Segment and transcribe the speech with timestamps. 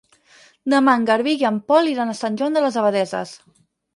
[0.73, 3.35] Demà en Garbí i en Pol iran a Sant Joan de les Abadesses.